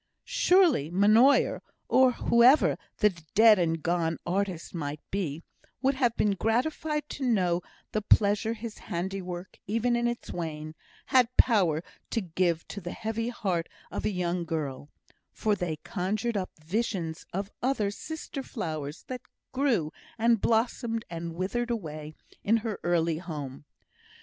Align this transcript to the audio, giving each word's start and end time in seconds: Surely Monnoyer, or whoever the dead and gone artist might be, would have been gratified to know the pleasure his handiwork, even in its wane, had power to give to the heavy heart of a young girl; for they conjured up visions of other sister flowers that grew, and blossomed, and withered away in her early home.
Surely 0.25 0.89
Monnoyer, 0.89 1.61
or 1.87 2.13
whoever 2.13 2.75
the 2.97 3.11
dead 3.35 3.59
and 3.59 3.83
gone 3.83 4.17
artist 4.25 4.73
might 4.73 4.99
be, 5.11 5.43
would 5.83 5.93
have 5.93 6.17
been 6.17 6.31
gratified 6.31 7.07
to 7.07 7.23
know 7.23 7.61
the 7.91 8.01
pleasure 8.01 8.55
his 8.55 8.79
handiwork, 8.79 9.59
even 9.67 9.95
in 9.95 10.07
its 10.07 10.31
wane, 10.33 10.73
had 11.05 11.29
power 11.37 11.83
to 12.09 12.19
give 12.19 12.67
to 12.67 12.81
the 12.81 12.93
heavy 12.93 13.29
heart 13.29 13.69
of 13.91 14.03
a 14.03 14.09
young 14.09 14.43
girl; 14.43 14.89
for 15.31 15.53
they 15.55 15.75
conjured 15.75 16.35
up 16.35 16.49
visions 16.65 17.27
of 17.31 17.51
other 17.61 17.91
sister 17.91 18.41
flowers 18.41 19.03
that 19.03 19.21
grew, 19.51 19.93
and 20.17 20.41
blossomed, 20.41 21.05
and 21.11 21.35
withered 21.35 21.69
away 21.69 22.15
in 22.43 22.57
her 22.65 22.79
early 22.83 23.19
home. 23.19 23.65